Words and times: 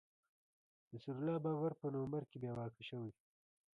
نصیر 0.91 1.15
الله 1.19 1.37
بابر 1.45 1.71
په 1.79 1.85
نومبر 1.93 2.23
کي 2.29 2.37
بې 2.41 2.51
واکه 2.57 2.83
شوی 2.89 3.11